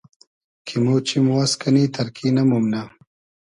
[0.65, 2.83] کی مۉ چیم واز کئنی تئرکی نئمومنۂ